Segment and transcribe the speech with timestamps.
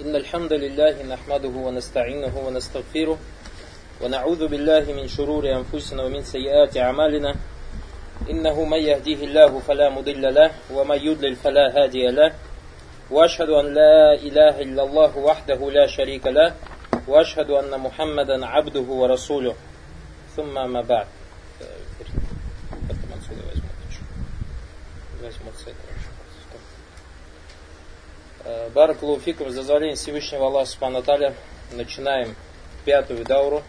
[0.00, 3.18] إن الحمد لله نحمده ونستعينه ونستغفره
[4.00, 7.34] ونعوذ بالله من شرور أنفسنا ومن سيئات أعمالنا
[8.30, 12.32] إنه من يهديه الله فلا مضل له ومن يضلل فلا هادي له
[13.10, 16.54] وأشهد أن لا إله إلا الله وحده لا شريك له
[17.08, 19.54] وأشهد أن محمدا عبده ورسوله
[20.36, 21.06] ثم ما بعد
[25.22, 25.91] возьмут с.
[29.20, 31.02] Фикум за дозволение Всевышнего Аллаха Субхану
[31.72, 32.34] начинаем
[32.84, 33.62] пятую дауру,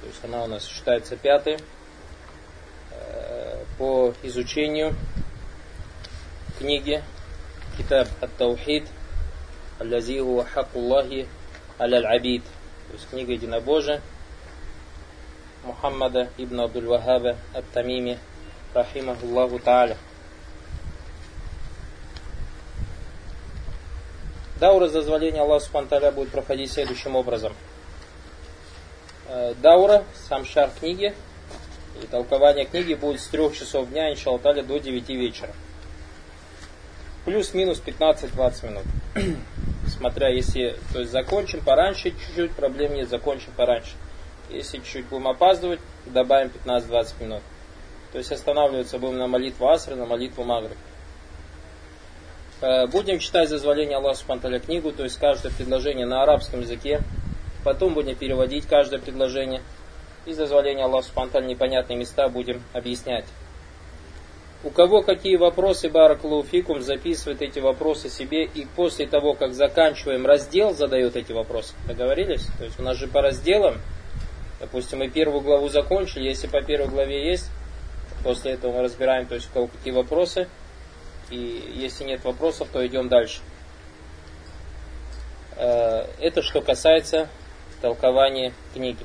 [0.00, 1.58] то есть она у нас считается пятой,
[3.78, 4.94] по изучению
[6.58, 7.02] книги
[7.78, 8.86] Китаб Ат-Таухид
[9.78, 11.26] Аллазиху Хакуллахи
[11.78, 12.42] Аль-Абид,
[12.88, 14.02] то есть книга единобожия
[15.64, 18.18] Мухаммада ибн Абдул Вахаба Ат-Тамими
[18.74, 19.96] Рахимахуллаху Тааля.
[24.60, 27.54] Даура за дозволение Аллаха Субхану будет проходить следующим образом.
[29.26, 31.14] Э, Даура, сам шар книги
[32.02, 35.50] и толкование книги будет с 3 часов дня, иншаллаху до 9 вечера.
[37.24, 38.84] Плюс-минус 15-20 минут.
[39.88, 43.92] Смотря если, то есть закончим пораньше чуть-чуть, проблем нет, закончим пораньше.
[44.50, 47.42] Если чуть-чуть будем опаздывать, добавим 15-20 минут.
[48.12, 50.76] То есть останавливаться будем на молитву Асры, на молитву Магриб.
[52.62, 57.00] Э, будем читать зазволение Аллаха Субтитры книгу, то есть каждое предложение на арабском языке.
[57.64, 59.62] Потом будем переводить каждое предложение.
[60.26, 63.24] И зазволение Аллаха Субтитры непонятные места будем объяснять.
[64.62, 70.74] У кого какие вопросы, Баракулуфикум, записывает эти вопросы себе и после того, как заканчиваем раздел,
[70.74, 71.72] задает эти вопросы.
[71.88, 72.46] Договорились?
[72.58, 73.76] То есть у нас же по разделам,
[74.60, 77.50] допустим, мы первую главу закончили, если по первой главе есть,
[78.22, 80.46] после этого мы разбираем, то есть у кого какие вопросы–
[81.30, 83.40] и если нет вопросов, то идем дальше.
[85.56, 87.28] Э, это что касается
[87.80, 89.04] толкования книги.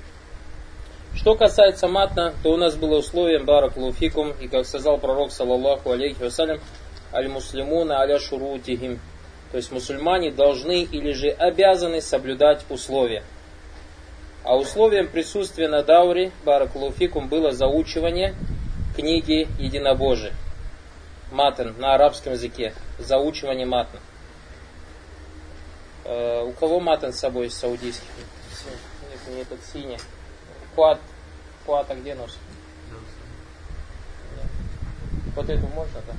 [1.14, 5.92] Что касается матна, то у нас было условием барак луфикум, и как сказал пророк, саллаллаху
[5.92, 6.60] алейхи вассалям,
[7.14, 9.00] аль-муслимуна аля шурутихим.
[9.52, 13.24] То есть мусульмане должны или же обязаны соблюдать условия.
[14.44, 18.36] А условием присутствия на дауре, барак луфикум, было заучивание
[18.96, 20.34] книги единобожия
[21.36, 24.00] матен на арабском языке, заучивание матна.
[26.06, 28.08] Э, у кого матен с собой из саудийских?
[29.10, 30.00] Нет, не этот синий.
[30.76, 31.00] Куат.
[31.66, 32.38] Куата где нос?
[35.36, 36.14] Вот эту можно, да?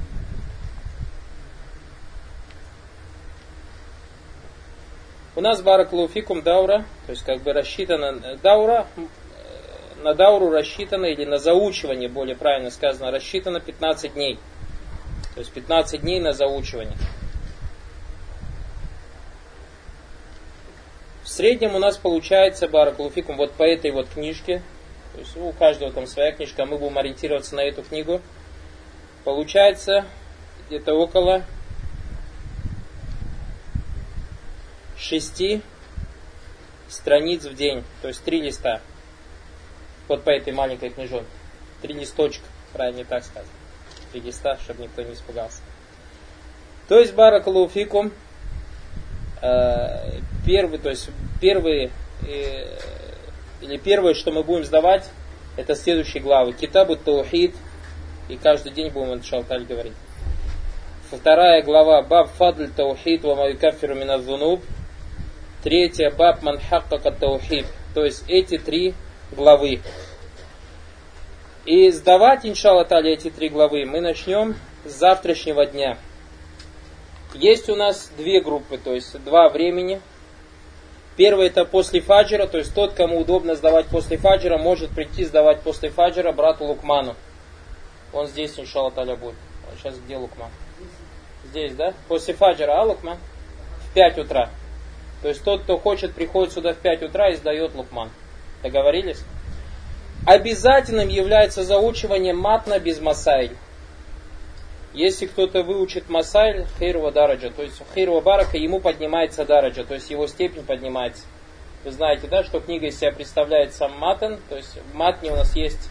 [5.36, 9.02] У нас бараклауфикум даура, то есть как бы рассчитана даура, э,
[10.02, 14.38] на дауру рассчитано, или на заучивание, более правильно сказано, рассчитано 15 дней.
[15.36, 16.96] То есть 15 дней на заучивание.
[21.22, 24.62] В среднем у нас получается баракулуфикум вот по этой вот книжке.
[25.12, 28.22] То есть у каждого там своя книжка, мы будем ориентироваться на эту книгу.
[29.24, 30.06] Получается
[30.68, 31.44] где-то около
[34.96, 35.62] 6
[36.88, 37.84] страниц в день.
[38.00, 38.80] То есть три листа.
[40.08, 41.28] Вот по этой маленькой книжонке.
[41.82, 43.46] Три листочка, правильно так сказать
[44.20, 45.60] листа, чтобы никто не испугался.
[46.88, 48.12] То есть Баракалуфикум,
[49.42, 51.10] э, первый, то есть
[51.40, 51.90] первый,
[52.26, 52.78] э,
[53.60, 55.08] или первое, что мы будем сдавать,
[55.56, 56.52] это следующие главы.
[56.52, 57.54] Китабу Таухид,
[58.28, 59.94] и каждый день будем это Шалталь говорить.
[61.10, 64.60] Вторая глава Баб Фадль Таухид ва Майкафиру Миназунуб.
[65.62, 67.66] Третья Баб Манхакка Таухид.
[67.94, 68.94] То есть эти три
[69.30, 69.80] главы.
[71.66, 74.54] И сдавать, иншалла тали, эти три главы мы начнем
[74.84, 75.98] с завтрашнего дня.
[77.34, 80.00] Есть у нас две группы, то есть два времени.
[81.16, 85.60] Первый это после фаджира, то есть тот, кому удобно сдавать после фаджира, может прийти сдавать
[85.62, 87.16] после фаджира брату Лукману.
[88.12, 89.34] Он здесь, иншалла таля, будет.
[89.76, 90.50] Сейчас где Лукман?
[91.46, 91.94] Здесь, да?
[92.06, 93.18] После фаджира, а Лукман?
[93.90, 94.50] В 5 утра.
[95.20, 98.10] То есть тот, кто хочет, приходит сюда в 5 утра и сдает Лукман.
[98.62, 99.24] Договорились?
[100.26, 103.56] Обязательным является заучивание матна без масайль.
[104.92, 110.10] Если кто-то выучит масайль, хейрова дараджа, то есть хейрова барака, ему поднимается дараджа, то есть
[110.10, 111.22] его степень поднимается.
[111.84, 115.36] Вы знаете, да, что книга из себя представляет сам матан, то есть в матне у
[115.36, 115.90] нас есть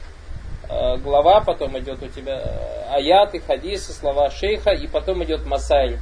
[0.69, 5.97] э, глава, потом идет у тебя э, аяты, хадисы, слова шейха, и потом идет масайль.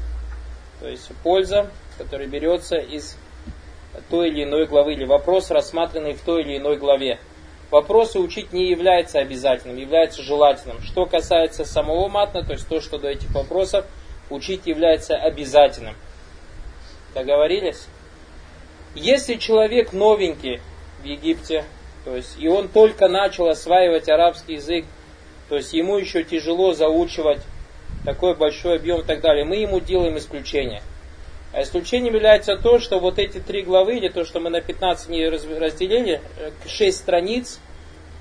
[0.80, 1.70] То есть польза,
[2.00, 3.16] которая берется из
[4.10, 7.20] той или иной главы, или вопрос, рассматриваемый в той или иной главе.
[7.74, 10.80] Вопросы учить не является обязательным, является желательным.
[10.84, 13.88] Что касается самого матна, то есть то, что до этих вопросов,
[14.30, 15.96] учить является обязательным.
[17.16, 17.88] Договорились?
[18.94, 20.62] Если человек новенький
[21.02, 21.66] в Египте,
[22.06, 24.86] то есть и он только начал осваивать арабский язык,
[25.50, 27.42] то есть ему еще тяжело заучивать
[28.06, 30.84] такой большой объем и так далее, мы ему делаем исключение.
[31.54, 35.08] А исключением является то, что вот эти три главы, или то, что мы на 15
[35.08, 36.20] дней разделили,
[36.66, 37.60] 6 э, страниц,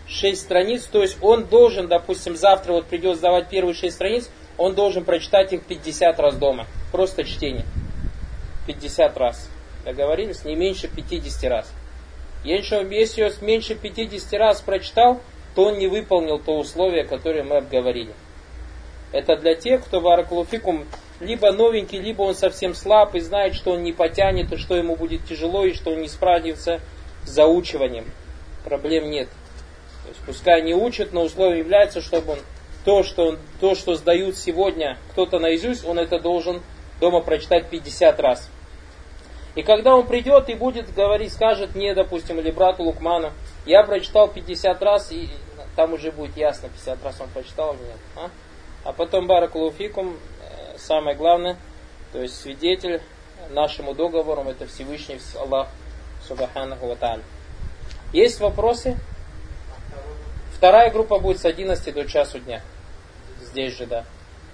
[0.06, 4.74] 6 страниц, то есть он должен, допустим, завтра вот придет сдавать первые 6 страниц, он
[4.74, 6.66] должен прочитать их 50 раз дома.
[6.92, 7.64] Просто чтение.
[8.66, 9.48] 50 раз.
[9.86, 10.44] Договорились?
[10.44, 11.72] Не меньше 50 раз.
[12.44, 15.22] Если он меньше 50 раз прочитал,
[15.54, 18.12] то он не выполнил то условие, которое мы обговорили.
[19.10, 20.86] Это для тех, кто варакулуфикум
[21.22, 24.96] либо новенький, либо он совсем слаб и знает, что он не потянет, и что ему
[24.96, 26.80] будет тяжело, и что он не справится
[27.24, 28.04] с заучиванием.
[28.64, 29.28] Проблем нет.
[30.02, 32.38] То есть пускай не учат, но условием является, чтобы он
[32.84, 36.60] то, что, он, то, что сдают сегодня кто-то наизусть, он это должен
[37.00, 38.50] дома прочитать 50 раз.
[39.54, 43.32] И когда он придет и будет говорить, скажет мне, допустим, или брату Лукману,
[43.66, 45.28] я прочитал 50 раз, и
[45.76, 47.98] там уже будет ясно, 50 раз он прочитал или нет.
[48.16, 48.30] А,
[48.84, 50.16] а потом Баракулуфикум,
[50.82, 51.56] самое главное,
[52.12, 53.00] то есть свидетель
[53.50, 55.68] нашему договору, это Всевышний Аллах
[56.26, 57.20] Субханаху Ва
[58.12, 58.96] Есть вопросы?
[60.56, 62.62] Вторая группа будет с 11 до часу дня.
[63.40, 64.04] Здесь же, да.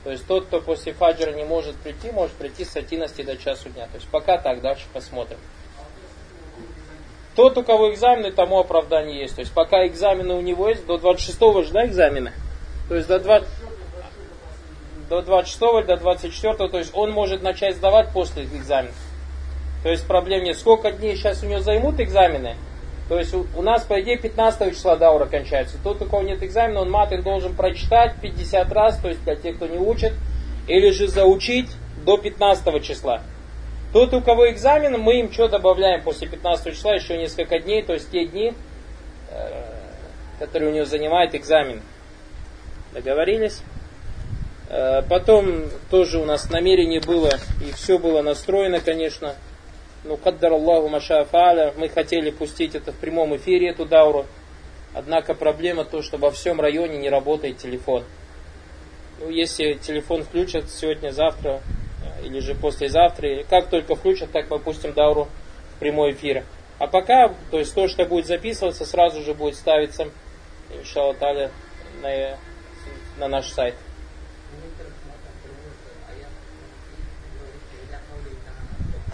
[0.05, 3.69] То есть тот, кто после фаджра не может прийти, может прийти с 11 до часу
[3.69, 3.87] дня.
[3.89, 5.39] То есть пока так, дальше посмотрим.
[7.35, 9.35] Тот, у кого экзамены, тому оправдание есть.
[9.35, 12.33] То есть пока экзамены у него есть, до 26-го же, да, экзамены?
[12.89, 13.49] То есть до 20
[15.09, 18.93] до 26 или до 24, то есть он может начать сдавать после экзамена.
[19.83, 20.59] То есть проблем нет.
[20.59, 22.57] Сколько дней сейчас у него займут экзамены?
[23.09, 25.79] То есть у, у нас, по идее, 15 числа даура кончается.
[25.83, 29.57] Тот, у кого нет экзамена, он матер должен прочитать 50 раз, то есть для тех,
[29.57, 30.13] кто не учит,
[30.67, 31.71] или же заучить
[32.05, 33.23] до 15 числа.
[33.93, 37.95] Тот, у кого экзамен, мы им что добавляем после 15 числа, еще несколько дней, то
[37.95, 38.53] есть те дни,
[39.31, 39.63] э,
[40.39, 41.81] которые у него занимает экзамен.
[42.93, 43.63] Договорились?
[44.69, 47.31] Э, потом тоже у нас намерение было,
[47.67, 49.35] и все было настроено, конечно,
[50.05, 54.27] ну, каддар Аллаху Машафаля, мы хотели пустить это в прямом эфире, эту дауру.
[54.95, 58.05] Однако проблема то, что во всем районе не работает телефон.
[59.21, 61.63] Ну, если телефон включат сегодня, завтра
[62.21, 65.29] э, или же послезавтра, как только включат, так мы пустим дауру
[65.77, 66.45] в прямой эфир.
[66.79, 70.09] А пока, то есть то, что будет записываться, сразу же будет ставиться,
[70.71, 71.17] иншаллах,
[72.03, 72.37] на,
[73.19, 73.75] на наш сайт.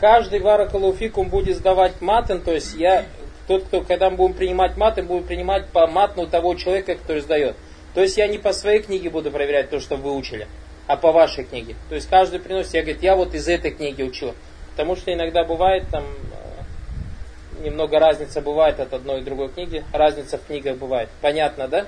[0.00, 3.05] Каждый варакалуфикум будет сдавать матен, то есть я,
[3.46, 7.56] тот, кто, когда мы будем принимать матен, будем принимать по матну того человека, который сдает.
[7.94, 10.49] То есть я не по своей книге буду проверять то, что вы учили,
[10.87, 11.76] а по вашей книге.
[11.88, 14.35] То есть каждый приносит, я говорю, я вот из этой книги учил.
[14.73, 19.85] Потому что иногда бывает там э, немного разница бывает от одной и другой книги.
[19.93, 21.08] Разница в книгах бывает.
[21.20, 21.87] Понятно, да?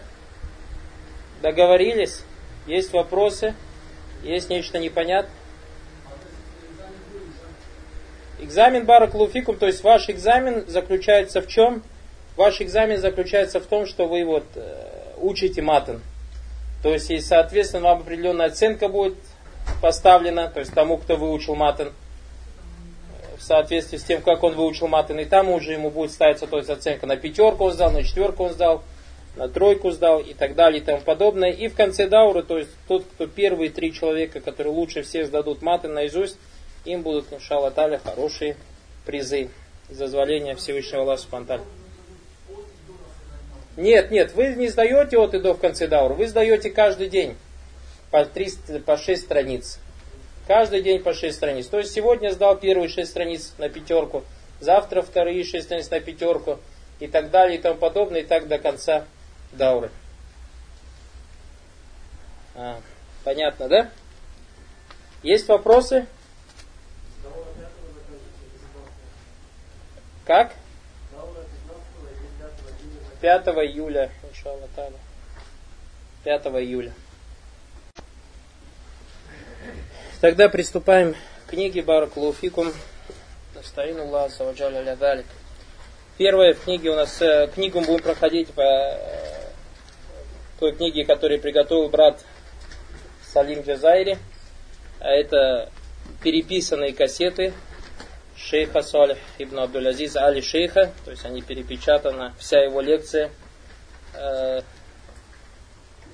[1.42, 2.22] Договорились?
[2.68, 3.54] Есть вопросы?
[4.22, 5.32] Есть нечто непонятное?
[8.38, 11.82] Экзамен Баракулуфикум, то есть ваш экзамен заключается в чем?
[12.36, 16.02] Ваш экзамен заключается в том, что вы вот э, учите матан.
[16.82, 19.16] То есть, и, соответственно, вам определенная оценка будет
[19.80, 21.92] поставлена, то есть тому, кто выучил матан,
[23.38, 26.56] в соответствии с тем, как он выучил матан, и там уже ему будет ставиться то
[26.58, 28.82] есть, оценка на пятерку он сдал, на четверку он сдал,
[29.36, 31.50] на тройку сдал и так далее и тому подобное.
[31.50, 35.62] И в конце дауры, то есть тот, кто первые три человека, которые лучше всех сдадут
[35.62, 36.38] маты наизусть,
[36.86, 38.56] им будут, иншалла таля, хорошие
[39.04, 39.50] призы
[39.90, 41.60] из дозволения Всевышнего Аллаха Субтитры.
[43.76, 47.36] Нет, нет, вы не сдаете от и до в конце даура, вы сдаете каждый день
[48.10, 49.78] по, 300, по 6 страниц.
[50.46, 51.66] Каждый день по 6 страниц.
[51.66, 54.24] То есть сегодня сдал первые 6 страниц на пятерку,
[54.60, 56.58] завтра вторые 6 страниц на пятерку
[57.00, 59.04] и так далее и тому подобное, и так до конца
[59.52, 59.90] дауры.
[62.54, 62.80] А,
[63.24, 63.90] понятно, да?
[65.22, 66.06] Есть вопросы?
[70.26, 70.52] Как?
[73.20, 74.68] 5 июля, иншаллах
[76.24, 76.92] 5 июля.
[80.20, 81.14] Тогда приступаем
[81.46, 82.72] к книге Баракулуфикум.
[83.54, 85.26] Настоин Аллах, Саваджаля Лядалик.
[86.18, 89.50] Первая в книге у нас, э, книгу мы будем проходить по э,
[90.58, 92.24] той книге, которую приготовил брат
[93.24, 94.18] Салим Джазайри.
[94.98, 95.70] А это
[96.22, 97.52] переписанные кассеты
[98.36, 103.30] шейха Салих ибн Абдул-Азиз Али Шейха, то есть они перепечатаны, вся его лекция
[104.14, 104.60] э,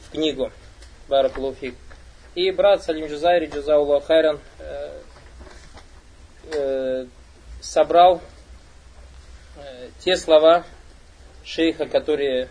[0.07, 0.52] в книгу
[1.09, 1.75] Баракулуфик.
[2.35, 5.00] И брат Салим Джузайри, Джузаулла Хайран, э,
[6.52, 7.07] э,
[7.61, 8.21] собрал
[10.00, 10.64] те слова
[11.45, 12.49] шейха, которые,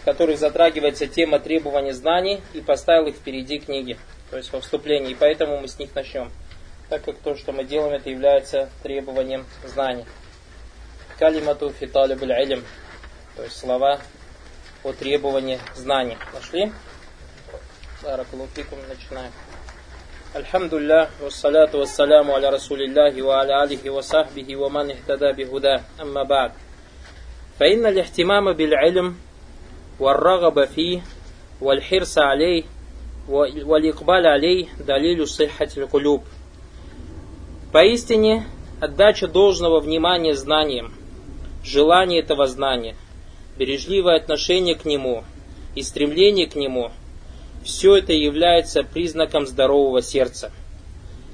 [0.00, 3.98] в которых затрагивается тема требования знаний, и поставил их впереди книги,
[4.30, 5.12] то есть во вступлении.
[5.12, 6.30] И поэтому мы с них начнем,
[6.89, 10.05] так как то, что мы делаем, это является требованием знаний.
[11.17, 12.63] Калимату фиталибуль илм,
[13.35, 13.99] то есть слова
[14.83, 16.17] о требовании знаний.
[16.33, 16.71] Нашли?
[18.03, 19.31] Баракалуфикум, начинаем.
[20.35, 26.51] الحمد لله والصلاة والسلام على رسول الله وعلى آله وصحبه ومن اهتدى بهداه أما بعد
[27.59, 29.15] فإن الاهتمام بالعلم
[29.99, 31.01] والرغبة فيه
[31.61, 32.63] والحرص عليه
[33.65, 36.23] والإقبال عليه دليل صحة القلوب
[37.71, 38.45] Поистине,
[38.79, 40.93] отдача должного внимания знаниям,
[41.63, 42.95] желание этого знания,
[43.57, 45.23] бережливое отношение к нему
[45.75, 47.01] и стремление к нему –
[47.65, 50.51] все это является признаком здорового сердца.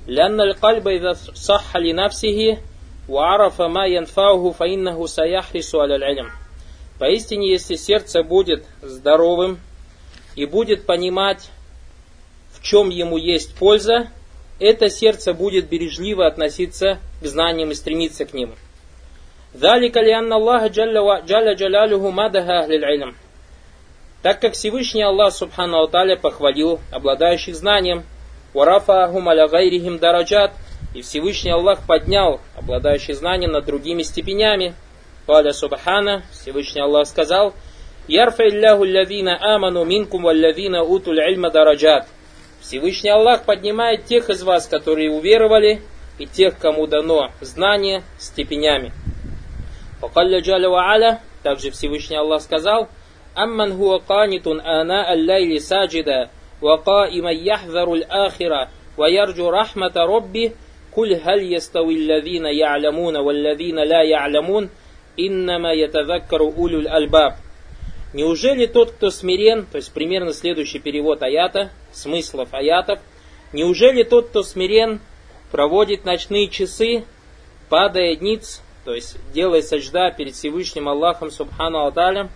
[0.08, 2.58] لأن القلب إذا صح لنفسه
[3.10, 6.32] وعرف ما ينفعه فإنه سيحرص على العلم.
[6.98, 9.60] Поистине, если сердце будет здоровым
[10.36, 11.50] и будет понимать,
[12.54, 14.08] в чем ему есть польза,
[14.60, 18.54] это сердце будет бережливо относиться к знаниям и стремиться к ним.
[19.56, 23.16] ذلك لأن الله جل جلاله مدح أهل العلم
[24.22, 28.04] так как Всевышний Аллах Субхану Алталя похвалил обладающих знанием,
[28.54, 30.51] «Варафахум аля гайрихим дараджат»,
[30.94, 34.75] и Всевышний Аллах поднял обладающих знанием над другими степенями.
[35.25, 37.54] Каля Субхана, Всевышний Аллах сказал,
[38.08, 42.08] «Ярфа илляху лявина аману минкум валлявина утуль ильма дараджат».
[42.67, 45.83] Всевышний Аллах поднимает тех из вас, которые уверовали,
[46.19, 48.93] и тех, кому дано знание степенями.
[50.01, 52.89] Покалля джаля ва также Всевышний Аллах сказал,
[53.37, 56.31] «Амман хуа канитун ана аллайли саджида,
[56.61, 60.55] ва каима яхзару ахира, ва ярджу рахмата робби,
[60.91, 64.71] куль халь ястави лавина я'лямуна, ва лавина ла я'лямун,
[65.17, 67.35] иннама ятазаккару улюль альбаб».
[68.17, 72.99] Неужели тот, кто смирен, то есть примерно следующий перевод аята, смыслов аятов,
[73.53, 75.01] неужели тот, кто смирен,
[75.51, 77.05] проводит ночные часы,
[77.69, 82.31] падая ниц, то есть делая сажда перед Всевышним Аллахом Субхану Аталя,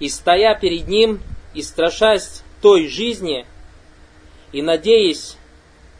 [0.00, 1.20] и стоя перед ним,
[1.52, 3.44] и страшась той жизни,
[4.52, 5.36] и надеясь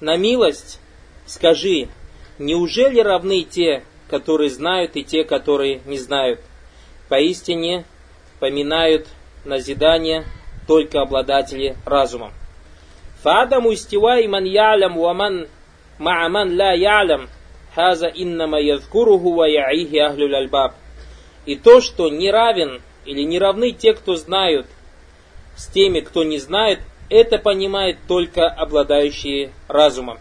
[0.01, 0.81] на милость,
[1.27, 1.89] скажи,
[2.39, 6.41] неужели равны те, которые знают, и те, которые не знают?
[7.09, 7.85] Поистине
[8.41, 9.07] поминают
[9.45, 10.25] назидание
[10.67, 12.33] только обладатели разумом.
[12.33, 12.33] разума.
[13.23, 15.49] Фадаму и ман ялям ваман
[15.99, 17.29] мааман ла ялям
[17.75, 20.75] хаза иннама ядкуруху ва яихи ахлюль альбаб.
[21.45, 24.67] И то, что не равен или не равны те, кто знают,
[25.57, 30.19] с теми, кто не знает, это понимает только обладающие разумом.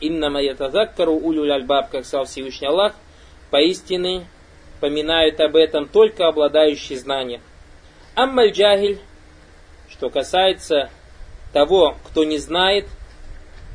[0.00, 2.94] Иннама ятазаккару улюль альбаб, как сказал Всевышний Аллах,
[3.50, 4.26] поистине
[4.84, 7.40] поминают об этом только обладающие знанием.
[8.14, 8.98] Аммаль джахиль,
[9.88, 10.90] что касается
[11.54, 12.84] того, кто не знает,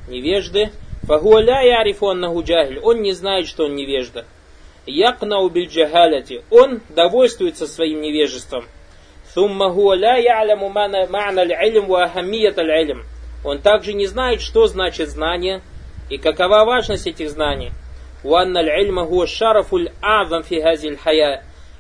[0.08, 0.70] невежды,
[1.08, 4.28] фагуаля ярифоннаху джахиль, он не знает, что он невежда.
[4.86, 5.68] Якнау биль.
[6.52, 8.66] Он довольствуется своим невежеством.
[9.34, 13.02] Сумма хуа ля я'ляму ма'на аль-илм ва ахамият аль-илм.
[13.44, 15.64] Он также не знает, что значит знание
[16.12, 17.72] и какова важность этих знаний.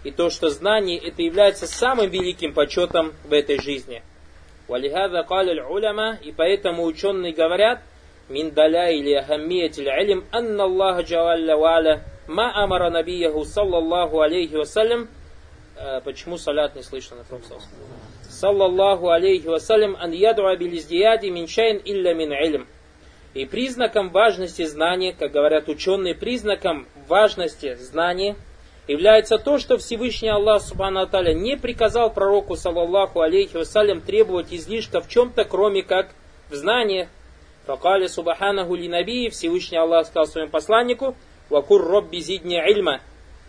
[0.03, 4.01] И то, что знание, это является самым великим почетом в этой жизни.
[4.69, 7.81] И поэтому ученые говорят,
[8.29, 15.07] мин даля или ахаммиятиль илм, анна Аллаха джавалля ва'аля Ма амара набияху саллаллаху алейхи вассалям.
[16.03, 17.43] Почему салят не слышно на пророк
[18.29, 22.67] Саллаллаху алейхи вассалям ан ядуа билиздияди мин шайн илля мин илм.
[23.33, 28.35] И признаком важности знания, как говорят ученые, признаком важности знания
[28.87, 34.99] является то, что Всевышний Аллах Субхану Аталя не приказал пророку, саллаллаху алейхи вассалям, требовать излишка
[35.01, 36.09] в чем-то, кроме как
[36.49, 37.07] в знаниях.
[37.67, 41.15] Факали Субханаху ли Набии, Всевышний Аллах сказал своему посланнику–
[41.49, 43.01] Вакур робби зидни ильма.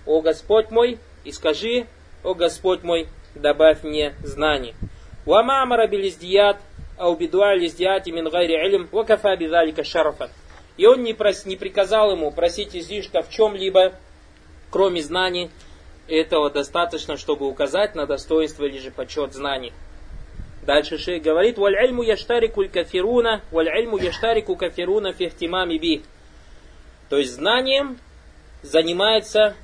[0.06, 1.86] О Господь мой, и скажи,
[2.24, 4.74] о Господь мой, добавь мне знаний.
[5.26, 6.56] Вама амара билиздият,
[7.00, 10.30] ау бидуа лиздияти мин гайри илм, вакафа бидалика шарафа.
[10.76, 13.92] И он не, прос, не приказал ему просить излишка в чем-либо,
[14.70, 15.50] кроме знаний.
[16.08, 19.72] Этого достаточно, чтобы указать на достоинство или же почет знаний.
[20.66, 26.02] Дальше шейх говорит, «Валь ильму яштарику кафируна, валь ильму яштарику кафируна фихтимами би».
[27.08, 27.98] То есть знанием
[28.62, 29.54] занимается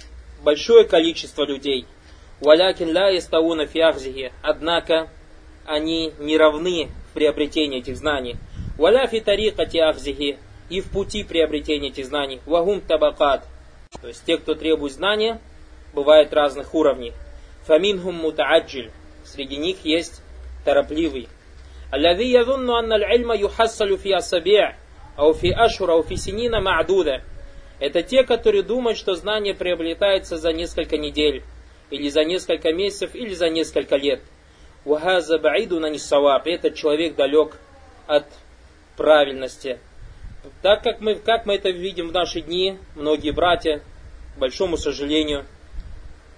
[0.43, 1.87] большое количество людей.
[2.41, 4.33] Валякин ля истауна фиахзихи.
[4.43, 5.09] Однако
[5.67, 8.37] они не равны приобретения этих знаний.
[8.77, 10.37] Валяфи тарикати ахзихи
[10.69, 12.41] и в пути приобретения этих знаний.
[12.45, 13.49] Вагум табакат.
[14.03, 15.41] То есть те, кто требует знания,
[15.95, 17.15] бывают разных уровней.
[17.65, 18.91] Фаминхум мутааджиль.
[19.25, 20.23] Среди них есть
[20.67, 21.29] торопливый.
[21.91, 24.75] Аллави язунну анна аль-ильма юхассалю фи асаби'а,
[25.17, 27.23] ау фи ашура, ау фи синина ма'дуда.
[27.81, 31.43] Это те, которые думают, что знание приобретается за несколько недель,
[31.91, 34.21] или за несколько месяцев, или за несколько лет–
[34.87, 36.47] Вахаза баиду на нисаваб.
[36.47, 37.59] Этот человек далек
[38.07, 38.25] от
[38.97, 39.81] правильности.
[40.63, 43.83] Так как мы, как мы это видим в наши дни, многие братья,
[44.37, 45.45] к большому сожалению,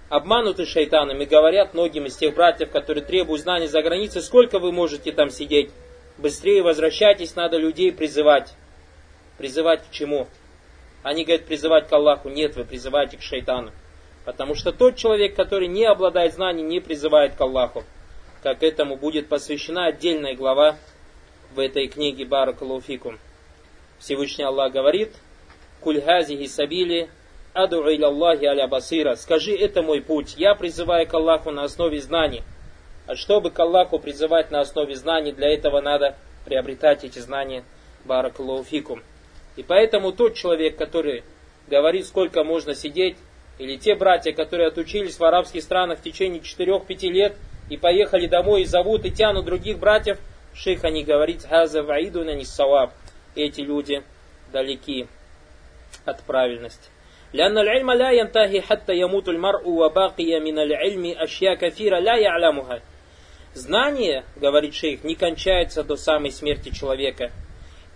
[0.09, 5.11] обмануты шайтанами, говорят многим из тех братьев, которые требуют знаний за границей, сколько вы можете
[5.11, 5.69] там сидеть,
[6.17, 8.55] быстрее возвращайтесь, надо людей призывать.
[9.37, 10.27] Призывать к чему?
[11.03, 12.29] Они говорят, призывать к Аллаху.
[12.29, 13.71] Нет, вы призываете к шайтану.
[14.25, 17.83] Потому что тот человек, который не обладает знанием, не призывает к Аллаху.
[18.41, 20.77] Как этому будет посвящена отдельная глава
[21.53, 23.19] в этой книге Баракалуфикум.
[23.99, 25.11] Всевышний Аллах говорит,
[25.81, 27.09] «Куль хазихи сабили
[27.53, 29.15] аду Аллахи аля басира».
[29.15, 30.35] Скажи, это мой путь.
[30.37, 32.43] Я призываю к Аллаху на основе знаний.
[33.07, 36.15] А чтобы к Аллаху призывать на основе знаний, для этого надо
[36.45, 37.65] приобретать эти знания.
[38.05, 39.03] Баракалуфикум.
[39.57, 41.23] И поэтому тот человек, который
[41.67, 43.17] говорит, сколько можно сидеть,
[43.57, 47.35] или те братья, которые отучились в арабских странах в течение 4-5 лет
[47.68, 50.18] и поехали домой и зовут и тянут других братьев,
[50.54, 52.92] шейх они говорит, «Хаза ваидуна ниссаваб».
[53.34, 54.02] Эти люди
[54.52, 55.08] далеки
[56.04, 56.90] от правильности.
[57.32, 62.80] لأن العلم لا ينتهي حتى يموت المرء وباقي من العلم أشياء كثيرة لا يعلمها.
[63.54, 67.32] Знание, говорит шейх, не кончается до самой смерти человека.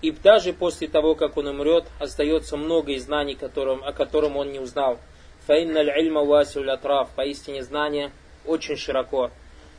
[0.02, 4.50] И даже после того, как он умрет, остается много из знаний, которым, о котором он
[4.50, 4.98] не узнал.
[5.46, 7.10] Фаинналь ильма васиуль атрав.
[7.16, 8.12] Поистине знание
[8.44, 9.30] очень широко.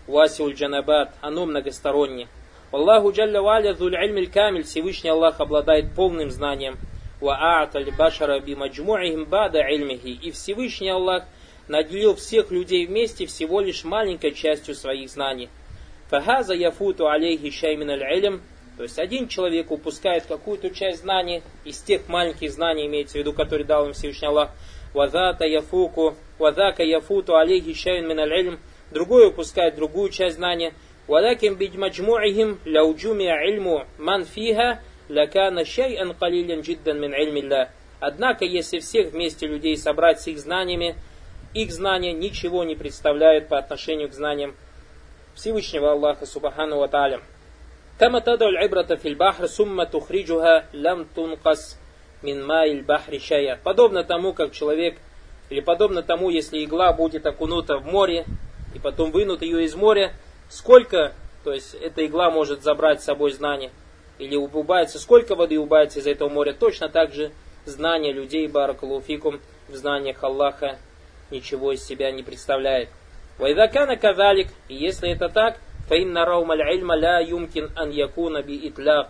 [0.06, 1.10] Васиуль джанабат.
[1.20, 2.28] Оно многостороннее.
[2.70, 4.64] Аллаху джалля валя зуль ильмиль камиль.
[4.64, 6.76] Всевышний Аллах обладает полным знанием.
[7.20, 10.10] Ва а'аталь башара бимаджму'ихим бада ильмихи.
[10.10, 11.24] И Всевышний Аллах
[11.68, 15.48] наделил всех людей вместе всего лишь маленькой частью своих знаний.
[16.10, 18.40] Фахаза яфуту алейхи шаймин аль
[18.76, 23.32] то есть один человек упускает какую-то часть знаний из тех маленьких знаний, имеется в виду,
[23.32, 24.50] которые дал им Всевышний Аллах,
[24.92, 28.58] вазата яфуку, вазака яфуту алейхи шайн мин
[28.93, 30.73] аль другой упускает другую часть знания,
[31.07, 37.69] ولكن بمجموعهم لو جمع علم من فيها لكان شيئا قليلا جدا من علم الله.
[38.01, 40.95] Однако, если всех вместе людей собрать с их знаниями,
[41.53, 44.55] их знания ничего не представляют по отношению к знаниям
[45.35, 47.21] Всевышнего Аллаха Субхану Ва Та'аля.
[47.99, 51.77] كما تدعو العبرة في البحر ثم تخرجها لم تنقص
[52.23, 53.57] من ماء البحر شيئا.
[53.63, 54.97] Подобно тому, как человек,
[55.49, 58.25] или подобно тому, если игла будет окунута в море,
[58.74, 60.12] и потом вынут ее из моря,
[60.48, 63.70] сколько, то есть эта игла может забрать с собой знания,
[64.18, 67.32] или убавится, сколько воды убавится из этого моря, точно так же
[67.64, 70.78] знание людей, баракалуфикум, в знаниях Аллаха
[71.30, 72.88] ничего из себя не представляет.
[73.38, 75.58] Вайдакана кавалик, и если это так,
[75.88, 79.08] фаинна раумаль ильма ля юмкин ан якуна би итляк,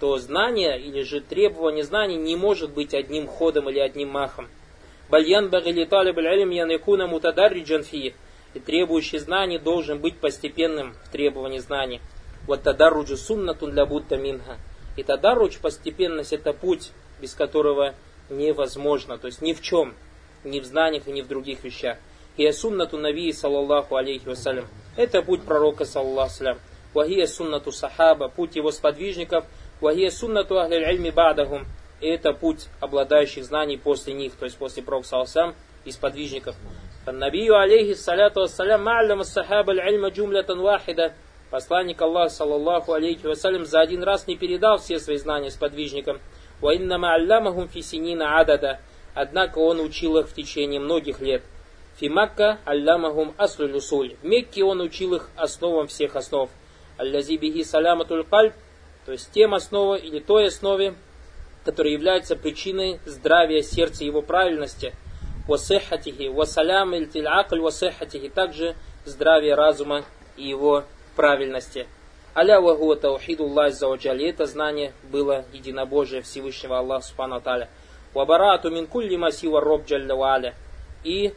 [0.00, 4.48] то знание или же требование знаний не может быть одним ходом или одним махом.
[5.08, 8.14] Бальян багили талиб илм янекуна мутадарриджан фи,
[8.56, 12.00] и требующий знаний должен быть постепенным в требовании знаний.
[12.46, 14.56] Вот тадарруджу суннатун для будта минха.
[14.96, 17.94] И тадарруч, постепенность, это путь, без которого
[18.30, 19.94] невозможно, то есть ни в чем,
[20.42, 21.98] ни в знаниях и ни в других вещах.
[22.38, 24.66] И суннату навии, саллаллаху алейхи вассалям.
[24.96, 26.60] Это путь пророка, саллаллаху алейхи
[26.94, 29.44] Вахия суннату сахаба, путь его сподвижников.
[29.82, 31.66] Вахия суннату ахлиль ильми бадахум.
[32.00, 36.56] И это путь обладающих знаний после них, то есть после пророка, саллаллаху и сподвижников.
[37.12, 41.14] Набию алейхи саляту вассалям ма'алям сахаба ильма джумлятан вахида.
[41.50, 46.18] Посланник Аллаха, саллаллаху алейхи вассалям, за один раз не передал все свои знания сподвижникам.
[46.60, 48.80] Ва инна ма'аллямахум фисинина адада.
[49.14, 51.42] Однако он учил их в течение многих лет.
[51.98, 54.16] Фи Макка аллямахум аслу усуль.
[54.22, 56.50] В Мекке он учил их основам всех основ.
[56.98, 58.52] Аллази бихи саляматуль кальб,
[59.04, 60.94] то есть тем основе или той основе,
[61.64, 64.92] которая является причиной здравия сердца его правильности.
[65.46, 70.04] Васалям ильтиль акль васехатихи, также здравие разума
[70.36, 71.86] и его правильности.
[72.34, 74.28] Аля вагуа таухидуллах заваджали.
[74.28, 77.68] Это знание было единобожие Всевышнего Аллаха Субхану Таля.
[78.12, 80.54] Вабарату мин кулли масива роб джалля
[81.02, 81.32] И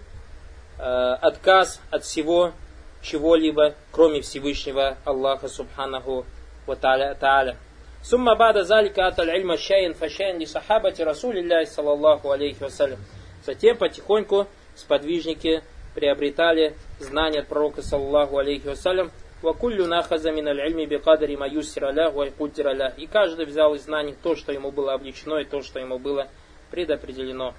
[0.80, 2.54] Э, отказ от всего
[3.02, 6.26] чего-либо, кроме Всевышнего Аллаха Субханаху
[6.66, 7.58] Ва Тааля.
[8.02, 13.00] Сумма бада залика аталь ильма шайин фашайин ли сахабати Расулилляхи саллаллаху алейхи вассалям.
[13.46, 15.64] Затем потихоньку сподвижники
[15.96, 19.12] приобретали знания от пророка саллаллаху алейхи вассалям.
[19.42, 24.94] Вакуллю нахаза мин аль-ильми лях ва И каждый взял из знаний то, что ему было
[24.94, 26.28] обличено, и то, что ему было
[26.72, 27.54] предопределено.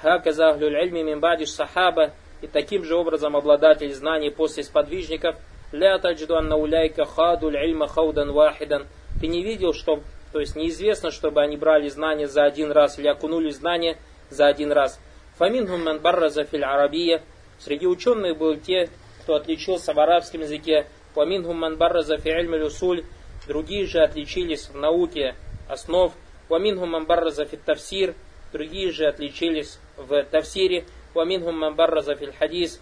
[0.00, 5.36] Хаказа ахлюль ильми мин бадиш сахаба, и таким же образом обладатель знаний после сподвижников,
[5.72, 8.86] ля таджду анна уляйка хадуль ильма хаудан вахидан.
[9.20, 10.00] Ты не видел, что,
[10.32, 13.98] то есть неизвестно, чтобы они брали знания за один раз или окунули знания
[14.34, 15.00] за один раз.
[15.38, 17.22] Фаминхум ман барраза филь арабия.
[17.58, 18.90] Среди ученых были те,
[19.22, 20.86] кто отличился в арабском языке.
[21.14, 22.30] Фаминхум ман барраза фи
[22.62, 23.04] усуль.
[23.46, 25.34] Другие же отличились в науке
[25.68, 26.12] основ.
[26.48, 28.14] Фаминхум ман барраза фи тавсир.
[28.52, 30.84] Другие же отличились в тавсире.
[31.14, 32.80] Ваминхум мамбарраза фил хадис,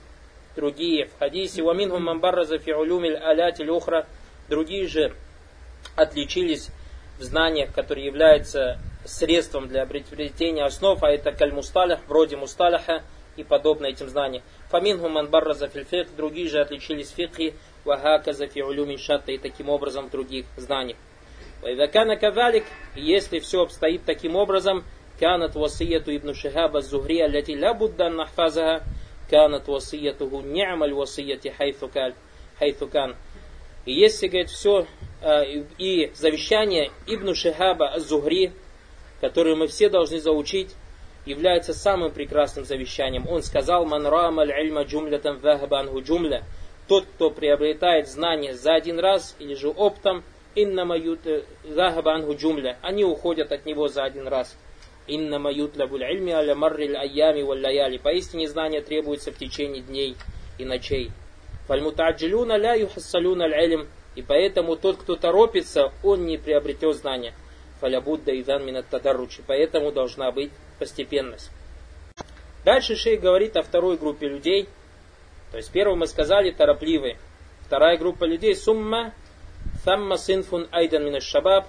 [0.56, 1.62] другие в хадисе.
[1.62, 4.06] Ваминхум мамбарраза фи улюмиль алятиль ухра,
[4.48, 5.14] другие же
[5.96, 6.68] отличились
[7.18, 13.02] в знаниях, которые являются средством для обретения основ, а это кальмусталях, вроде мусталяха
[13.36, 14.42] и подобное этим знаниям.
[14.70, 20.08] Фамин гуман барраза фильфик, другие же отличились фикхи, вагака за фиулюмин шатта и таким образом
[20.08, 20.96] других знаний.
[21.62, 24.84] Вайдакана кавалик, если все обстоит таким образом,
[25.18, 28.82] канат васияту ибн шихаба зухри аляти ля буддан нахфазага,
[29.30, 32.14] канат васиятуху ни'маль васияти хайфукаль,
[32.58, 33.16] хайфукан.
[33.84, 34.86] И если, говорит, все,
[35.20, 38.52] а, и завещание Ибн Шихаба Зухри,
[39.22, 40.74] которое мы все должны заучить,
[41.24, 43.28] является самым прекрасным завещанием.
[43.28, 46.42] Он сказал, «Ман рамаль ильма джумлятам вахабангу джумля».
[46.88, 50.24] Тот, кто приобретает знания за один раз или же оптом,
[50.56, 51.20] инна ют
[51.62, 52.76] вахабангу джумля.
[52.82, 54.58] Они уходят от него за один раз.
[55.06, 57.98] Иннама ютлабуль ильми аля марриль айями валлаяли.
[57.98, 60.16] Поистине знания требуется в течение дней
[60.58, 61.12] и ночей.
[61.68, 67.34] Фальмутаджилюна ля юхассалюна аль И поэтому тот, кто торопится, он не приобретет знания.
[67.82, 69.42] Фалябудда идан минат тадарручи.
[69.44, 71.50] Поэтому должна быть постепенность.
[72.64, 74.68] Дальше шей говорит о второй группе людей.
[75.50, 77.18] То есть первым мы сказали торопливые.
[77.66, 79.12] Вторая группа людей сумма
[79.84, 81.66] самма синфун айдан минаш шабаб.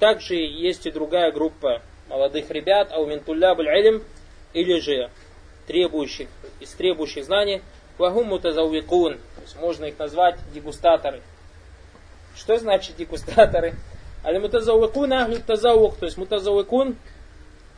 [0.00, 4.02] Также есть и другая группа молодых ребят, а у ментуллябуль илм,
[4.54, 5.10] или же
[5.68, 7.62] требующих, из требующих знаний,
[7.98, 11.22] мутазауикун, то есть можно их назвать дегустаторы.
[12.34, 13.74] Что значит дегустаторы?
[14.22, 16.96] Али мутазауикун ахлю тазаук, то есть мутазауикун,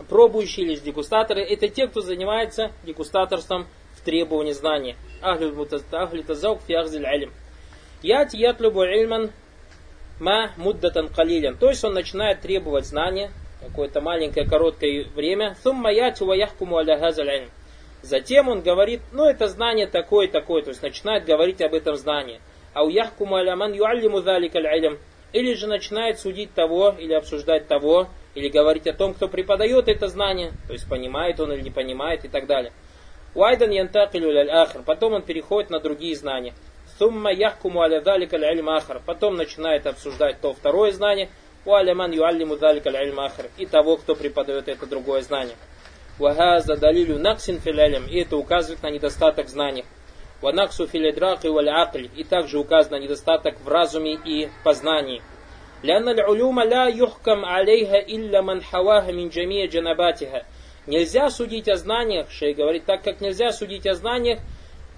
[0.09, 4.97] пробующие или дегустаторы, это те, кто занимается дегустаторством в требовании знания.
[5.23, 5.67] Ахлю
[6.23, 7.33] тазаук фи ахзиль илм.
[8.03, 9.31] Яти ятлюбу ильман
[10.21, 11.57] ма муддатан калилен.
[11.57, 13.31] То есть он начинает требовать знания,
[13.61, 15.57] какое-то маленькое короткое время.
[15.63, 17.49] Сумма ятю ваяхкуму аля
[18.03, 22.41] Затем он говорит, ну это знание такое, такое, то есть начинает говорить об этом знании.
[22.75, 24.59] А у яхкуму аля ман юаллиму залика
[25.35, 30.07] Или же начинает судить того, или обсуждать того, или говорить о том, кто преподает это
[30.07, 32.73] знание, то есть понимает он или не понимает и так далее.
[33.35, 34.83] Уайдан янтакилю ахр.
[34.87, 36.55] Потом он переходит на другие знания.
[37.01, 39.03] Сумма яхкуму аля залика ахр.
[39.05, 41.29] Потом начинает обсуждать то второе знание,
[41.65, 43.51] Уаляман юаллиму далика ахр.
[43.59, 45.57] И того, кто преподает это другое знание.
[46.17, 48.07] Вахаза далилю наксин филялям.
[48.07, 49.85] И это указывает на недостаток знаний
[50.44, 51.70] Ванаксу филидрак и валь
[52.16, 55.22] И также указан на недостаток в разуме и познании.
[55.84, 60.46] لأن العلوم لا يحكم عليها إلا من حواها من جميع جنباتها.
[60.88, 64.40] Нельзя судить о знаниях, Шей говорит, так как нельзя судить о знаниях,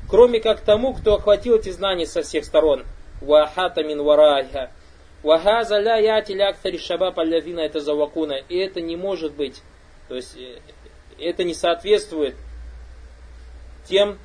[0.09, 2.85] кроме как тому, кто охватил эти знания со всех сторон.
[3.21, 4.71] Вахата мин варайха.
[5.21, 8.37] Вахаза ля яти лякфари шабаб аллавина это завакуна.
[8.49, 9.61] И это не может быть.
[10.07, 10.59] То есть э,
[11.19, 12.35] это не соответствует
[13.85, 14.17] тем,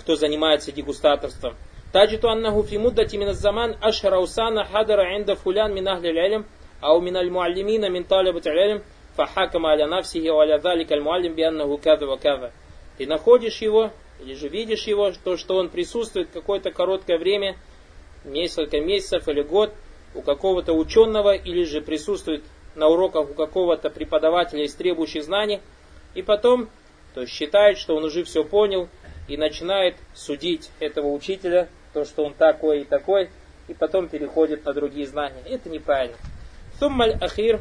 [0.00, 1.54] кто занимается дегустаторством.
[1.92, 6.46] Таджиту аннаху фи муддати мин заман ашхара усана хадара инда фулян мин ахли илм
[6.80, 8.82] ау мин аль-муаллимина мин талибат илм
[9.16, 12.52] фахакама аля нафсихи аля залика аль-муаллим би аннаху када ва када.
[12.96, 17.56] Ты находишь его, или же видишь его, то, что он присутствует какое-то короткое время,
[18.24, 19.72] несколько месяцев или год,
[20.14, 22.42] у какого-то ученого или же присутствует
[22.74, 25.60] на уроках у какого-то преподавателя из требующих знаний,
[26.14, 26.68] и потом
[27.14, 28.88] то есть считает, что он уже все понял,
[29.29, 33.29] и начинает судить этого учителя, то, что он такой и такой,
[33.67, 35.41] и потом переходит на другие знания.
[35.45, 36.17] Это неправильно.
[36.79, 37.59] ثم الأخير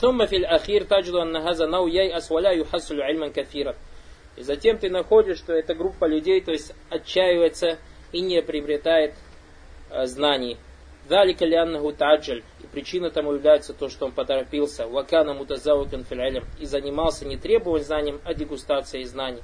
[0.00, 3.74] ثم في الأخير تجد أن هذا نوع ييأس ولا يحصل علما كثيرا.
[4.36, 7.78] И затем ты находишь, что эта группа людей, то есть отчаивается
[8.12, 9.14] и не приобретает
[9.90, 10.56] э, знаний.
[11.08, 12.44] Далика лианнаху таджаль.
[12.62, 14.86] И причина тому является то, что он поторопился.
[14.86, 19.42] Вакана мутазаукан филь И занимался не требованием знанием, а дегустацией знаний.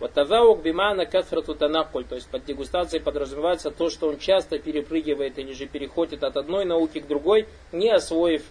[0.00, 2.04] Вот тазаук бимана кафрату танакуль.
[2.04, 6.64] То есть под дегустацией подразумевается то, что он часто перепрыгивает или же переходит от одной
[6.64, 8.42] науки к другой, не освоив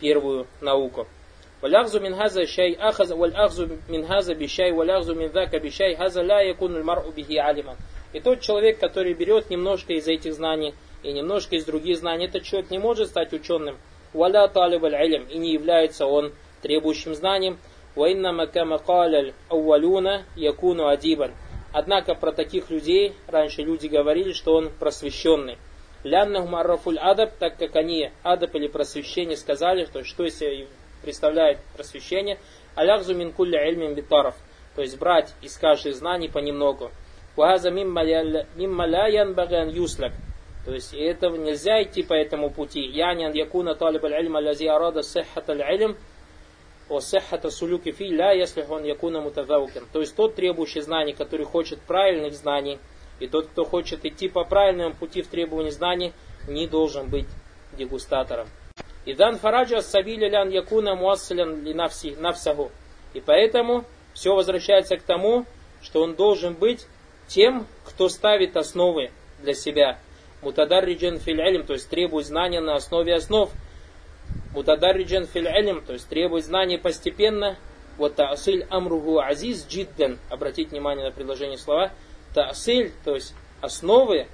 [0.00, 1.06] первую науку.
[1.62, 6.40] والأخذ من هذا الشيء أخذ والأخذ من هذا بشيء والأخذ من ذاك بشيء هذا لا
[6.40, 7.76] يكون المرء به عالما.
[8.12, 12.42] И тот человек, который берет немножко из этих знаний, и немножко из других знаний, этот
[12.42, 13.78] человек не может стать ученым.
[14.12, 17.58] Валя талиб илм и не является он требующим знанием.
[17.96, 21.34] وإنما كما قال الأولون يكون أديبا
[21.76, 25.58] Однако про таких людей раньше люди говорили, что он просвещенный.
[26.04, 30.66] Ляннахум аррафуль адаб, так как они адаб или просвещение сказали, то что из себя
[31.02, 32.38] представляет просвещение,
[32.76, 34.36] алягзу мин кулля ильмин битаров,
[34.76, 36.92] то есть брать из каждой знаний понемногу.
[37.34, 40.12] Ваза мимма ля янбаган юслак,
[40.64, 42.82] то есть этого нельзя идти по этому пути.
[42.82, 45.96] Янян якуна талиб аль-илм алязи арада сиххат аль-илм,
[46.89, 49.85] осехата сулюки фи ля, если он якуна мутазаукен.
[49.93, 52.79] То есть тот требующий знаний, который хочет правильных знаний,
[53.19, 56.13] и тот, кто хочет идти по правильному пути в требовании знаний,
[56.47, 57.27] не должен быть
[57.77, 58.47] дегустатором.
[59.05, 62.71] И дан фараджа сабиля лян якуна муассалян ли навсаху.
[63.13, 65.45] И поэтому все возвращается к тому,
[65.81, 66.85] что он должен быть
[67.27, 69.99] тем, кто ставит основы для себя.
[70.41, 73.51] Мутадарриджан филь то есть требует знания на основе основ–
[74.53, 77.57] мутадарриджан фил илм, то есть требует знаний постепенно,
[77.97, 81.91] вот таасиль амругу азиз джиддан, обратите внимание на предложение слова,
[82.33, 84.27] таасиль, то есть основы,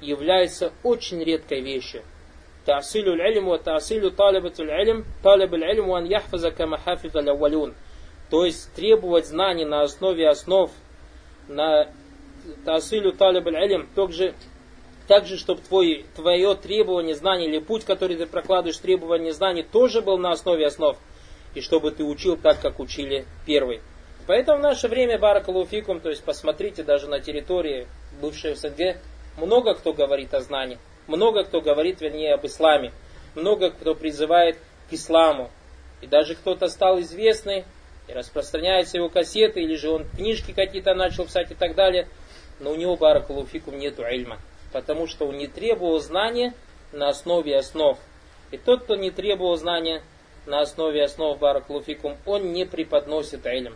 [0.00, 2.02] является очень редкой вещью.
[2.64, 7.74] Таасилю илм ва таасилю талибатуль илм, талиб илм ван яхфаза кама хафиз аль
[8.30, 10.70] То есть требовать знаний на основе основ,
[11.48, 11.88] на
[12.64, 14.34] таасилю талиб илм, также
[15.10, 20.18] также, чтобы твой, твое требование знаний или путь, который ты прокладываешь, требование знаний, тоже был
[20.18, 20.96] на основе основ.
[21.56, 23.80] И чтобы ты учил так, как учили первый.
[24.28, 27.88] Поэтому в наше время Баракалуфикум, то есть посмотрите даже на территории
[28.20, 28.98] бывшей СНГ,
[29.36, 32.92] много кто говорит о знании, много кто говорит, вернее, об исламе,
[33.34, 34.58] много кто призывает
[34.90, 35.50] к исламу.
[36.02, 37.64] И даже кто-то стал известный,
[38.06, 42.06] и распространяется его кассеты, или же он книжки какие-то начал писать и так далее,
[42.60, 44.38] но у него Баракалуфикум нету ильма
[44.72, 46.54] потому что он не требовал знания
[46.92, 47.98] на основе основ.
[48.50, 50.02] И тот, кто не требовал знания
[50.46, 53.74] на основе основ Баракулуфикум, он не преподносит илм.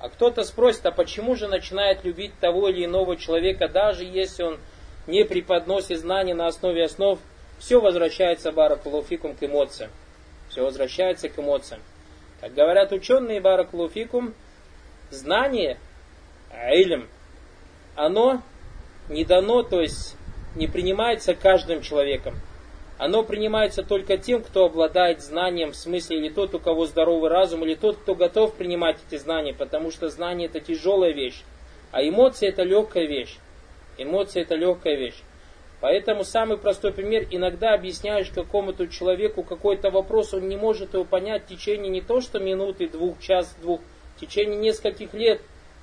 [0.00, 4.58] А кто-то спросит, а почему же начинает любить того или иного человека, даже если он
[5.08, 7.18] не преподносит знания на основе основ,
[7.58, 9.90] все возвращается Баракулуфикум к эмоциям.
[10.48, 11.80] Все возвращается к эмоциям.
[12.40, 14.34] Как говорят ученые Баракулуфикум,
[15.10, 15.78] знание,
[16.70, 17.08] илм,
[17.96, 18.42] оно
[19.08, 20.16] не дано, то есть
[20.54, 22.34] не принимается каждым человеком.
[22.98, 27.64] Оно принимается только тем, кто обладает знанием, в смысле или тот, у кого здоровый разум,
[27.64, 31.42] или тот, кто готов принимать эти знания, потому что знание это тяжелая вещь,
[31.92, 33.36] а эмоции это легкая вещь.
[33.98, 35.22] Эмоции это легкая вещь.
[35.80, 41.44] Поэтому самый простой пример, иногда объясняешь какому-то человеку какой-то вопрос, он не может его понять
[41.44, 43.80] в течение не то что минуты, двух, час, двух,
[44.16, 45.40] в течение нескольких лет,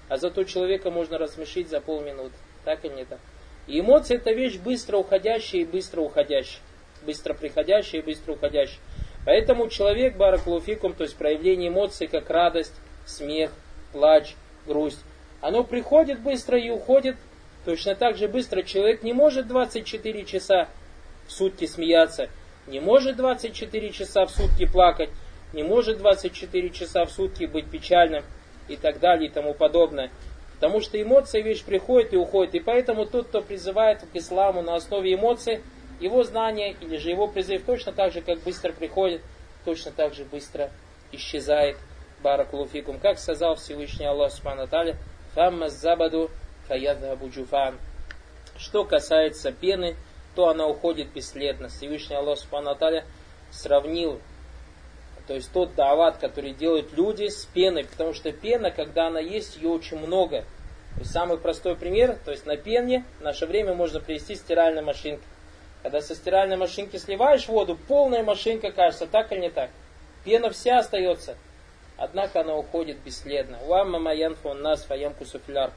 [0.10, 2.36] а зато человека можно размешить за полминуты.
[2.66, 3.20] Так или не так?
[3.68, 6.62] И эмоции это вещь быстро уходящая и быстро уходящая.
[7.06, 8.80] Быстро приходящая и быстро уходящая.
[9.26, 12.74] Поэтому человек, баракулуфикум, то есть проявление эмоций, как радость,
[13.06, 13.52] смех,
[13.92, 14.36] плач,
[14.68, 15.00] грусть,
[15.42, 17.18] оно приходит быстро и уходит
[17.66, 18.62] точно так же быстро.
[18.62, 20.68] Человек не может 24 часа
[21.28, 22.30] в сутки смеяться,
[22.68, 25.10] не может 24 часа в сутки плакать,
[25.54, 28.24] не может 24 часа в сутки быть печальным
[28.68, 30.12] и так далее и тому подобное.
[30.56, 32.56] Потому что эмоция вещь приходит и уходит.
[32.56, 35.62] И поэтому тот, кто призывает к исламу на основе эмоций,
[36.00, 39.22] его знание или же его призыв точно так же, как быстро приходит,
[39.64, 40.72] точно так же быстро
[41.12, 41.78] исчезает.
[42.24, 43.00] Баракулуфикум.
[43.00, 44.98] Как сказал Всевышний Аллах Субхану Таля,
[45.34, 46.32] «Фамма забаду
[46.68, 47.78] фаядхабу джуфан».
[48.58, 49.96] Что касается пены,
[50.34, 51.68] то она уходит бесследно.
[51.68, 52.76] Всевышний Аллах Субхану
[53.52, 54.20] сравнил
[55.28, 59.58] то есть тот дават, который делают люди с пеной, потому что пена, когда она есть,
[59.58, 60.42] ее очень много.
[60.96, 64.84] То есть самый простой пример, то есть на пене в наше время можно привести стиральная
[64.84, 65.24] машинка.
[65.82, 69.70] Когда со стиральной машинки сливаешь воду, полная машинка кажется, так или не так.
[70.24, 71.36] Пена вся остается,
[71.98, 73.60] однако она уходит бесследно.
[73.68, 75.72] Уамма маянфу нас фаямку суфляр.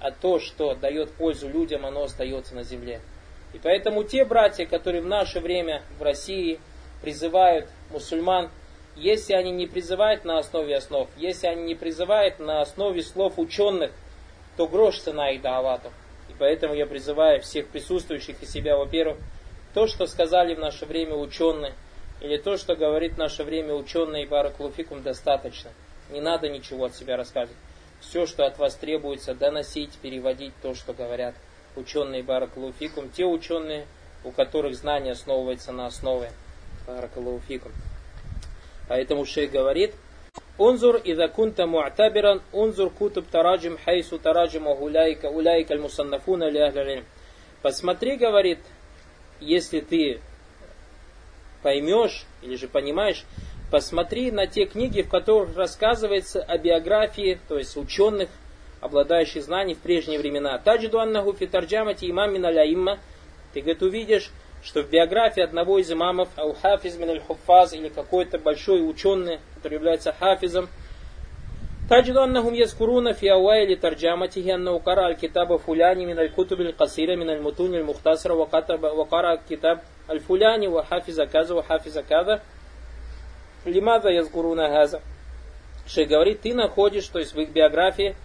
[0.00, 3.00] А то, что дает пользу людям, оно остается на земле.
[3.52, 6.60] И поэтому те братья, которые в наше время в России
[7.00, 8.50] призывают мусульман
[8.96, 13.92] если они не призывают на основе основ, если они не призывают на основе слов ученых,
[14.56, 15.92] то грош цена их даватов.
[16.30, 19.18] И поэтому я призываю всех присутствующих и себя, во-первых,
[19.74, 21.74] то, что сказали в наше время ученые,
[22.22, 25.70] или то, что говорит в наше время ученые и баракулуфикум, достаточно.
[26.10, 27.58] Не надо ничего от себя рассказывать.
[28.00, 31.34] Все, что от вас требуется, доносить, переводить то, что говорят
[31.76, 33.86] ученые баракулуфикум, те ученые,
[34.24, 36.30] у которых знание основывается на основе
[36.86, 37.72] баракулуфикум.
[38.88, 39.94] Поэтому шейх говорит,
[40.58, 47.04] Унзур ида кунта му'табиран, унзур кутуб тараджим хайсу тараджим уляйка уляйка аль-мусаннафуна ли
[47.60, 48.58] Посмотри, говорит,
[49.40, 50.20] если ты
[51.62, 53.24] поймешь или же понимаешь,
[53.70, 58.30] посмотри на те книги, в которых рассказывается о биографии, то есть ученых,
[58.80, 60.58] обладающих знаний в прежние времена.
[60.58, 61.00] Таджиду
[61.34, 62.98] фитарджамати имам мин аляимма.
[63.52, 64.30] Ты, говорит, увидишь,
[64.65, 70.13] что в биографии одного из имамов, ау-хафиз мин аль-хуфаз, или какой-то большой ученый, который является
[70.13, 70.69] хафизом,
[71.91, 77.75] تجد أنهم يذكرون في أوائل ترجمته أنه قرأ الكتاب الفلاني من الكتب القصيرة من المتون
[77.75, 82.41] المختصرة وكتب وقرأ كتاب الفلاني وحافظ كذا وحافظ كذا
[83.65, 85.01] لماذا يذكرون هذا
[85.87, 88.15] Шейх говорит, ты находишь, то есть в их биографии,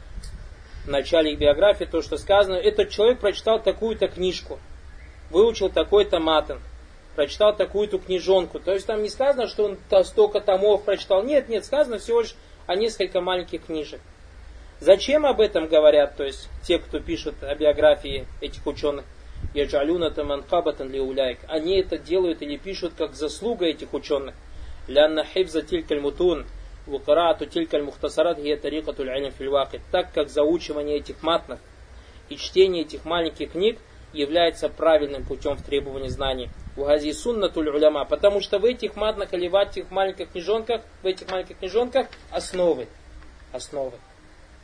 [0.85, 4.61] в начале их биографии, то, что сказано, этот человек прочитал такую-то книжку,
[5.32, 6.60] выучил такой-то матен,
[7.16, 8.60] прочитал такую-то книжонку.
[8.60, 11.24] То есть там не сказано, что он столько томов прочитал.
[11.24, 12.36] Нет, нет, сказано всего лишь
[12.68, 14.00] а несколько маленьких книжек.
[14.80, 19.06] Зачем об этом говорят, то есть те, кто пишут о биографии этих ученых?
[19.54, 21.40] Яджалюна таманкабатан лиуляйк.
[21.48, 24.36] Они это делают или пишут как заслуга этих ученых.
[24.88, 26.46] Лянна хивза тилькаль мутун,
[26.86, 29.82] вукарату тилькаль мухтасарат гия тарикатуль алим фильваки.
[29.92, 31.60] Так как заучивание этих матных
[32.30, 33.78] и чтение этих маленьких книг
[34.14, 36.50] является правильным путем в требовании знаний.
[36.78, 41.06] У гази суннатуль уляма, потому что в этих матных или в этих маленьких книжонках, в
[41.06, 42.88] этих маленьких книжонках основы.
[43.52, 43.94] Основы.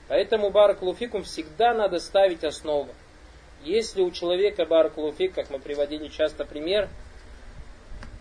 [0.08, 2.90] Поэтому баракулуфикум всегда надо ставить основы.
[3.64, 6.88] Если у человека баракулуфик, как мы приводили часто пример,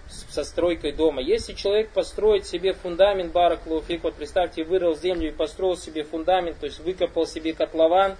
[0.09, 1.21] со стройкой дома.
[1.21, 6.67] Если человек построит себе фундамент баракулуфик, вот представьте, вырыл землю и построил себе фундамент, то
[6.67, 8.17] есть выкопал себе котлован,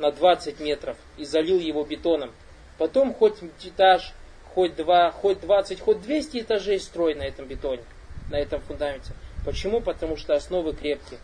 [0.00, 2.32] на 20 метров и залил его бетоном.
[2.78, 4.12] Потом хоть этаж,
[4.54, 7.84] хоть два, хоть 20, хоть 200 этажей строй на этом бетоне,
[8.30, 9.12] на этом фундаменте.
[9.44, 9.80] Почему?
[9.80, 11.20] Потому что основы крепкие.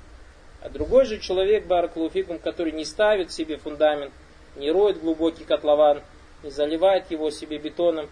[0.61, 4.13] А другой же человек, Баракулуфикум, который не ставит себе фундамент,
[4.57, 6.03] не роет глубокий котлован,
[6.43, 8.09] не заливает его себе бетоном,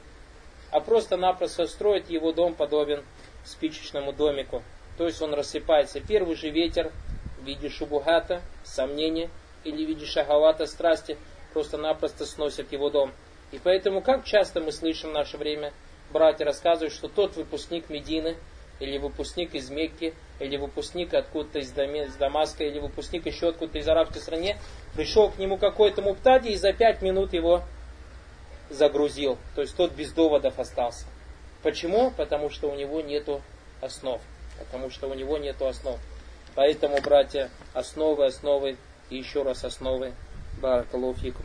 [0.71, 3.05] а просто-напросто строит его дом подобен
[3.45, 4.63] спичечному домику.
[4.97, 6.01] То есть он рассыпается.
[6.01, 6.91] Первый же ветер
[7.39, 9.29] в виде шубугата, сомнения–
[9.65, 11.19] или в виде шахавата страсти
[11.53, 13.13] просто-напросто сносят его дом.
[13.53, 15.73] И поэтому, как часто мы слышим в наше время,
[16.11, 18.37] братья рассказывают, что тот выпускник Медины,
[18.81, 23.89] или выпускник из Мекки, или выпускник откуда-то из, из Дамаска, или выпускник еще откуда-то из
[23.89, 24.57] арабской страны,
[24.95, 27.63] пришел к нему какой-то муптади и за пять минут его
[28.71, 29.39] загрузил.
[29.55, 31.07] То есть тот без доводов остался.
[31.63, 32.11] Почему?
[32.11, 33.41] Потому что у него нету
[33.81, 34.21] основ.
[34.59, 35.99] Потому что у него нету основ.
[36.55, 38.77] Поэтому, братья, основы, основы
[39.19, 40.13] еще раз основы
[40.61, 41.45] Баракалуфикум.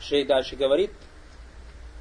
[0.00, 0.90] Шей дальше говорит,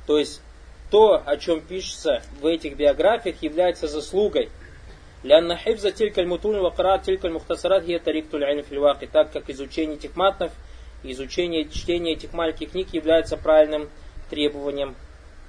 [0.07, 0.41] то есть
[0.89, 4.49] то, о чем пишется в этих биографиях, является заслугой.
[5.23, 9.05] Лянна хибза тилькаль мутун вакрат тилькаль мухтасарат гия тариктуль айн фильваки.
[9.05, 10.51] Так как изучение этих матнов,
[11.03, 13.89] изучение, чтение этих маленьких книг является правильным
[14.29, 14.95] требованием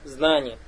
[0.05, 0.59] знания.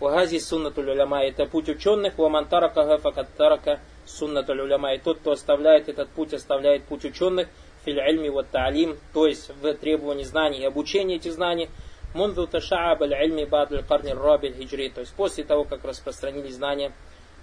[0.00, 1.22] Вагази суннатуль уляма.
[1.22, 2.18] Это путь ученых.
[2.18, 4.94] Вамантарака гафакаттарака Сунна уляма.
[4.94, 7.48] И тот, кто оставляет этот путь, оставляет путь ученых,
[7.84, 11.68] филь вот таалим, то есть в требовании знаний и обучении этих знаний,
[12.14, 16.92] мунду ташааб аль альми бадль карни раби хиджри, то есть после того, как распространили знания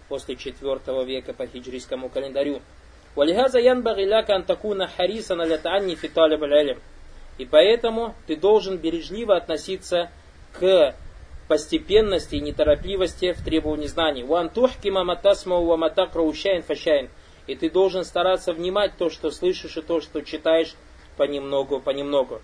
[0.10, 2.62] после 4 века по хиджрийскому календарю.
[3.16, 6.78] Валихаза янбаги ляка антакуна харисана лятанни фиталиб аль
[7.38, 10.10] И поэтому ты должен бережливо относиться
[10.54, 10.96] к
[11.52, 14.24] постепенности и неторопливости в требовании знаний.
[14.24, 17.10] وأن تحكم ما تسمع وما تقرأ شيئا فشيئا.
[17.46, 20.76] И ты должен стараться внимать то, что слышишь, и то, что читаешь
[21.18, 22.42] понемногу, понемногу.